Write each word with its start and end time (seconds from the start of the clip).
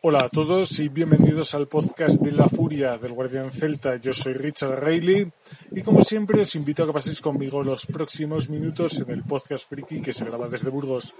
Hola 0.00 0.20
a 0.26 0.28
todos 0.28 0.78
y 0.78 0.88
bienvenidos 0.88 1.56
al 1.56 1.66
podcast 1.66 2.20
de 2.20 2.30
La 2.30 2.48
Furia 2.48 2.96
del 2.98 3.14
Guardián 3.14 3.50
Celta. 3.50 3.96
Yo 3.96 4.12
soy 4.12 4.32
Richard 4.32 4.78
Reilly 4.78 5.28
y 5.72 5.82
como 5.82 6.02
siempre 6.02 6.40
os 6.40 6.54
invito 6.54 6.84
a 6.84 6.86
que 6.86 6.92
paséis 6.92 7.20
conmigo 7.20 7.64
los 7.64 7.84
próximos 7.84 8.48
minutos 8.48 9.00
en 9.00 9.10
el 9.10 9.24
podcast 9.24 9.68
Friki 9.68 10.00
que 10.00 10.12
se 10.12 10.24
graba 10.24 10.48
desde 10.48 10.70
Burgos. 10.70 11.16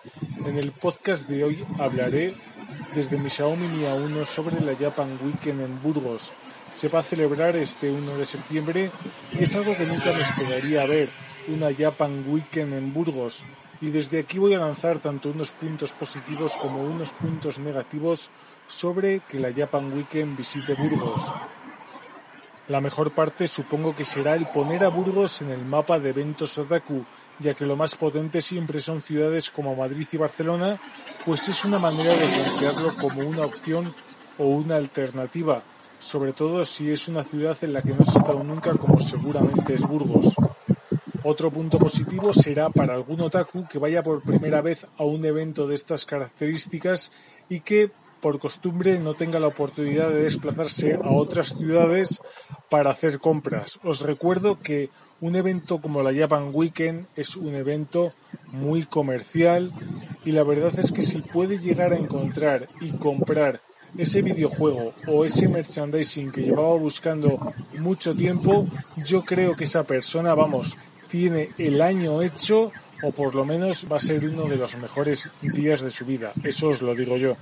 En 0.46 0.56
el 0.56 0.70
podcast 0.70 1.28
de 1.28 1.42
hoy 1.42 1.64
hablaré 1.80 2.34
desde 2.94 3.18
mi 3.18 3.28
Xiaomi 3.28 3.66
Mi 3.66 3.82
A1 3.82 4.24
sobre 4.24 4.60
la 4.60 4.76
Japan 4.76 5.18
Weekend 5.24 5.60
en 5.60 5.82
Burgos. 5.82 6.32
Se 6.68 6.88
va 6.88 7.00
a 7.00 7.02
celebrar 7.02 7.56
este 7.56 7.90
1 7.90 8.16
de 8.16 8.24
septiembre 8.24 8.92
y 9.36 9.42
es 9.42 9.56
algo 9.56 9.76
que 9.76 9.86
nunca 9.86 10.12
me 10.12 10.22
esperaría 10.22 10.86
ver, 10.86 11.08
una 11.48 11.74
Japan 11.74 12.24
Weekend 12.28 12.74
en 12.74 12.94
Burgos. 12.94 13.44
Y 13.80 13.90
desde 13.90 14.18
aquí 14.20 14.38
voy 14.38 14.54
a 14.54 14.58
lanzar 14.58 14.98
tanto 14.98 15.30
unos 15.30 15.52
puntos 15.52 15.92
positivos 15.92 16.54
como 16.60 16.82
unos 16.82 17.12
puntos 17.12 17.58
negativos 17.58 18.30
sobre 18.66 19.20
que 19.20 19.38
la 19.38 19.52
Japan 19.52 19.92
Weekend 19.92 20.36
visite 20.36 20.74
Burgos. 20.74 21.32
La 22.68 22.82
mejor 22.82 23.12
parte 23.12 23.48
supongo 23.48 23.96
que 23.96 24.04
será 24.04 24.34
el 24.34 24.46
poner 24.46 24.84
a 24.84 24.88
Burgos 24.88 25.40
en 25.40 25.50
el 25.50 25.64
mapa 25.64 25.98
de 25.98 26.10
eventos 26.10 26.58
otaku, 26.58 27.02
ya 27.38 27.54
que 27.54 27.64
lo 27.64 27.76
más 27.76 27.94
potente 27.94 28.42
siempre 28.42 28.82
son 28.82 29.00
ciudades 29.00 29.48
como 29.48 29.74
Madrid 29.74 30.06
y 30.12 30.16
Barcelona, 30.18 30.78
pues 31.24 31.48
es 31.48 31.64
una 31.64 31.78
manera 31.78 32.12
de 32.12 32.26
plantearlo 32.26 32.94
como 32.96 33.26
una 33.26 33.46
opción 33.46 33.94
o 34.36 34.48
una 34.48 34.76
alternativa, 34.76 35.62
sobre 35.98 36.34
todo 36.34 36.64
si 36.66 36.90
es 36.90 37.08
una 37.08 37.24
ciudad 37.24 37.56
en 37.62 37.72
la 37.72 37.80
que 37.80 37.94
no 37.94 38.02
has 38.02 38.14
estado 38.14 38.44
nunca 38.44 38.72
como 38.72 39.00
seguramente 39.00 39.74
es 39.74 39.86
Burgos. 39.86 40.34
Otro 41.30 41.50
punto 41.50 41.78
positivo 41.78 42.32
será 42.32 42.70
para 42.70 42.94
algún 42.94 43.20
otaku 43.20 43.68
que 43.68 43.78
vaya 43.78 44.02
por 44.02 44.22
primera 44.22 44.62
vez 44.62 44.86
a 44.96 45.04
un 45.04 45.26
evento 45.26 45.66
de 45.66 45.74
estas 45.74 46.06
características 46.06 47.12
y 47.50 47.60
que 47.60 47.90
por 48.22 48.38
costumbre 48.38 48.98
no 48.98 49.12
tenga 49.12 49.38
la 49.38 49.48
oportunidad 49.48 50.08
de 50.08 50.22
desplazarse 50.22 50.94
a 50.94 51.10
otras 51.10 51.48
ciudades 51.48 52.22
para 52.70 52.92
hacer 52.92 53.18
compras. 53.18 53.78
Os 53.84 54.00
recuerdo 54.00 54.58
que 54.58 54.88
un 55.20 55.36
evento 55.36 55.82
como 55.82 56.02
la 56.02 56.14
Japan 56.14 56.48
Weekend 56.50 57.04
es 57.14 57.36
un 57.36 57.54
evento 57.54 58.14
muy 58.50 58.84
comercial 58.84 59.70
y 60.24 60.32
la 60.32 60.44
verdad 60.44 60.72
es 60.78 60.92
que 60.92 61.02
si 61.02 61.18
puede 61.18 61.58
llegar 61.58 61.92
a 61.92 61.98
encontrar 61.98 62.70
y 62.80 62.92
comprar 62.92 63.60
ese 63.98 64.22
videojuego 64.22 64.94
o 65.06 65.26
ese 65.26 65.46
merchandising 65.48 66.30
que 66.30 66.42
llevaba 66.42 66.76
buscando 66.76 67.52
mucho 67.78 68.14
tiempo, 68.14 68.66
yo 69.04 69.24
creo 69.24 69.56
que 69.56 69.64
esa 69.64 69.84
persona, 69.84 70.34
vamos, 70.34 70.76
tiene 71.08 71.50
el 71.58 71.80
año 71.82 72.22
hecho 72.22 72.72
o 73.02 73.12
por 73.12 73.34
lo 73.34 73.44
menos 73.44 73.86
va 73.90 73.96
a 73.96 74.00
ser 74.00 74.24
uno 74.24 74.44
de 74.44 74.56
los 74.56 74.76
mejores 74.76 75.30
días 75.42 75.80
de 75.80 75.90
su 75.90 76.04
vida. 76.04 76.32
Eso 76.42 76.68
os 76.68 76.82
lo 76.82 76.94
digo 76.94 77.16
yo. 77.16 77.36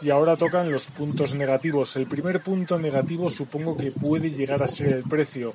Y 0.00 0.10
ahora 0.10 0.36
tocan 0.36 0.72
los 0.72 0.88
puntos 0.90 1.34
negativos. 1.34 1.96
El 1.96 2.06
primer 2.06 2.42
punto 2.42 2.78
negativo 2.78 3.30
supongo 3.30 3.76
que 3.76 3.92
puede 3.92 4.30
llegar 4.30 4.62
a 4.62 4.68
ser 4.68 4.92
el 4.92 5.02
precio. 5.04 5.54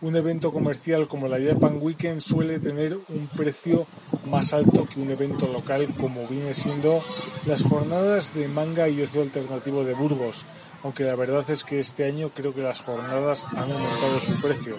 Un 0.00 0.16
evento 0.16 0.52
comercial 0.52 1.08
como 1.08 1.28
la 1.28 1.38
Japan 1.40 1.78
Weekend 1.80 2.20
suele 2.20 2.58
tener 2.58 2.96
un 3.08 3.26
precio 3.28 3.86
más 4.26 4.52
alto 4.52 4.86
que 4.86 5.00
un 5.00 5.10
evento 5.10 5.46
local 5.46 5.86
como 5.98 6.26
viene 6.26 6.54
siendo 6.54 7.02
las 7.46 7.62
jornadas 7.62 8.34
de 8.34 8.48
manga 8.48 8.88
y 8.88 9.02
ocio 9.02 9.22
alternativo 9.22 9.84
de 9.84 9.94
Burgos 9.94 10.44
aunque 10.84 11.04
la 11.04 11.16
verdad 11.16 11.44
es 11.48 11.64
que 11.64 11.80
este 11.80 12.04
año 12.04 12.28
creo 12.28 12.54
que 12.54 12.60
las 12.60 12.82
jornadas 12.82 13.44
han 13.56 13.72
aumentado 13.72 14.20
su 14.20 14.38
precio. 14.42 14.76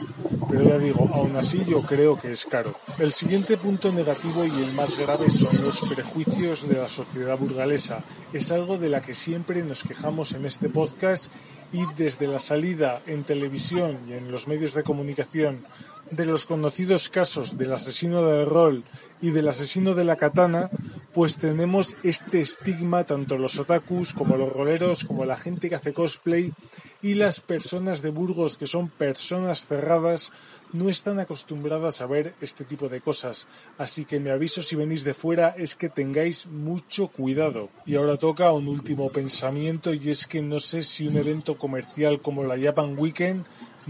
Pero 0.55 0.69
ya 0.69 0.77
digo, 0.77 1.09
aún 1.13 1.35
así 1.35 1.65
yo 1.67 1.81
creo 1.81 2.17
que 2.17 2.31
es 2.31 2.45
caro. 2.45 2.73
El 2.97 3.11
siguiente 3.11 3.57
punto 3.57 3.91
negativo 3.91 4.45
y 4.45 4.51
el 4.51 4.71
más 4.71 4.97
grave 4.97 5.29
son 5.29 5.61
los 5.61 5.81
prejuicios 5.81 6.69
de 6.69 6.77
la 6.77 6.87
sociedad 6.87 7.37
burgalesa. 7.37 8.05
Es 8.31 8.53
algo 8.53 8.77
de 8.77 8.87
la 8.87 9.01
que 9.01 9.15
siempre 9.15 9.61
nos 9.63 9.83
quejamos 9.83 10.31
en 10.31 10.45
este 10.45 10.69
podcast 10.69 11.29
y 11.73 11.83
desde 11.97 12.27
la 12.27 12.39
salida 12.39 13.01
en 13.05 13.25
televisión 13.25 13.97
y 14.07 14.13
en 14.13 14.31
los 14.31 14.47
medios 14.47 14.73
de 14.73 14.83
comunicación 14.83 15.65
de 16.09 16.25
los 16.25 16.45
conocidos 16.45 17.09
casos 17.09 17.57
del 17.57 17.73
asesino 17.73 18.25
del 18.25 18.45
rol 18.45 18.85
y 19.21 19.31
del 19.31 19.49
asesino 19.49 19.93
de 19.93 20.05
la 20.05 20.15
katana, 20.15 20.69
pues 21.13 21.35
tenemos 21.35 21.97
este 22.03 22.39
estigma, 22.39 23.03
tanto 23.03 23.37
los 23.37 23.59
otakus 23.59 24.13
como 24.13 24.37
los 24.37 24.53
roleros, 24.53 25.03
como 25.03 25.25
la 25.25 25.35
gente 25.35 25.67
que 25.67 25.75
hace 25.75 25.93
cosplay 25.93 26.53
y 27.01 27.13
las 27.13 27.39
personas 27.39 28.01
de 28.01 28.09
Burgos 28.09 28.57
que 28.57 28.67
son 28.67 28.89
personas 28.89 29.65
cerradas, 29.65 30.31
no 30.73 30.89
están 30.89 31.19
acostumbradas 31.19 32.01
a 32.01 32.05
ver 32.05 32.33
este 32.41 32.65
tipo 32.65 32.89
de 32.89 33.01
cosas. 33.01 33.47
Así 33.77 34.05
que 34.05 34.19
mi 34.19 34.29
aviso 34.29 34.61
si 34.61 34.75
venís 34.75 35.03
de 35.03 35.13
fuera 35.13 35.55
es 35.57 35.75
que 35.75 35.89
tengáis 35.89 36.47
mucho 36.47 37.07
cuidado. 37.07 37.69
Y 37.85 37.95
ahora 37.95 38.17
toca 38.17 38.51
un 38.51 38.67
último 38.67 39.09
pensamiento 39.09 39.93
y 39.93 40.09
es 40.09 40.27
que 40.27 40.41
no 40.41 40.59
sé 40.59 40.83
si 40.83 41.07
un 41.07 41.17
evento 41.17 41.57
comercial 41.57 42.19
como 42.19 42.43
la 42.43 42.59
Japan 42.59 42.95
Weekend 42.97 43.45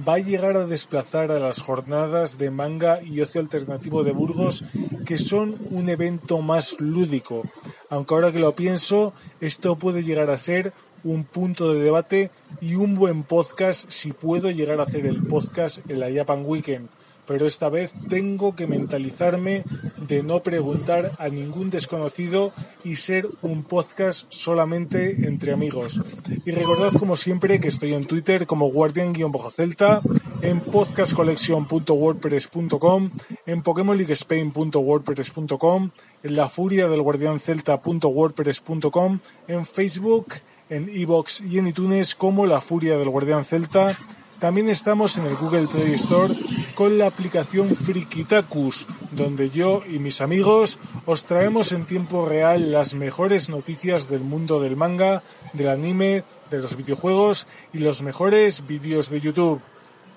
va 0.08 0.16
a 0.16 0.20
llegar 0.20 0.58
a 0.58 0.68
desplazar 0.68 1.32
a 1.32 1.40
las 1.40 1.62
jornadas 1.62 2.38
de 2.38 2.52
manga 2.52 3.02
y 3.02 3.22
ocio 3.22 3.40
alternativo 3.40 4.04
de 4.04 4.12
Burgos, 4.12 4.64
que 5.06 5.18
son 5.18 5.56
un 5.72 5.90
evento 5.90 6.42
más 6.42 6.80
lúdico. 6.80 7.44
Aunque 7.90 8.14
ahora 8.14 8.32
que 8.32 8.40
lo 8.40 8.54
pienso, 8.54 9.14
esto 9.40 9.78
puede 9.78 10.04
llegar 10.04 10.30
a 10.30 10.38
ser 10.38 10.74
un 11.06 11.24
punto 11.24 11.74
de 11.74 11.82
debate 11.82 12.32
y 12.60 12.76
un 12.76 12.96
buen 12.96 13.24
podcast 13.24 13.90
si 13.90 14.12
puedo 14.12 14.52
llegar 14.52 14.82
a 14.82 14.84
hacer 14.84 15.06
el 15.06 15.24
podcast 15.24 15.90
en 15.90 16.02
la 16.02 16.12
Japan 16.12 16.44
Weekend 16.46 16.90
pero 17.28 17.46
esta 17.46 17.70
vez 17.70 17.94
tengo 18.10 18.56
que 18.56 18.66
mentalizarme 18.68 19.64
de 20.08 20.24
no 20.24 20.42
preguntar 20.44 21.14
a 21.18 21.30
ningún 21.30 21.70
desconocido 21.70 22.52
y 22.84 22.98
ser 22.98 23.26
un 23.42 23.64
podcast 23.64 24.28
solamente 24.30 25.26
entre 25.28 25.54
amigos. 25.54 26.00
Y 26.46 26.52
recordad 26.52 26.92
como 26.94 27.16
siempre 27.16 27.60
que 27.60 27.70
estoy 27.70 27.96
en 27.96 28.06
Twitter 28.06 28.46
como 28.46 28.72
guardian-celta, 28.72 30.04
en 30.42 30.60
podcastcollection.wordpress.com, 30.62 33.12
en 33.46 33.62
pokemonleaguespain.wordpress.com, 33.64 35.90
en 36.24 36.36
la 36.36 36.50
furia 36.50 36.88
del 36.88 37.02
guardián 37.02 37.40
celta.wordpress.com, 37.40 39.20
en 39.48 39.66
Facebook, 39.66 40.28
en 40.70 40.90
iBox 40.94 41.42
y 41.42 41.60
en 41.60 41.68
iTunes 41.68 42.16
como 42.16 42.46
La 42.46 42.62
Furia 42.62 42.98
del 42.98 43.10
Guardián 43.10 43.46
Celta 43.46 43.98
también 44.40 44.70
estamos 44.70 45.18
en 45.18 45.26
el 45.26 45.36
Google 45.38 45.68
Play 45.68 45.94
Store 45.94 46.34
con 46.76 46.98
la 46.98 47.08
aplicación 47.08 47.74
Frikitakus, 47.74 48.86
donde 49.12 49.50
yo 49.50 49.82
y 49.90 49.98
mis 49.98 50.20
amigos 50.20 50.78
os 51.06 51.24
traemos 51.24 51.72
en 51.72 51.86
tiempo 51.86 52.26
real 52.28 52.72
las 52.72 52.96
mejores 52.96 53.48
noticias 53.48 54.10
del 54.10 54.22
mundo 54.22 54.60
del 54.60 54.76
manga, 54.76 55.24
del 55.54 55.70
anime, 55.70 56.24
de 56.52 56.60
los 56.60 56.76
videojuegos 56.76 57.48
y 57.74 57.78
los 57.80 58.04
mejores 58.04 58.68
vídeos 58.68 59.10
de 59.10 59.22
YouTube. 59.22 59.62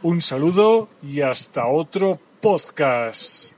Un 0.02 0.20
saludo 0.20 0.88
y 1.02 1.20
hasta 1.20 1.66
otro 1.66 2.18
podcast. 2.40 3.57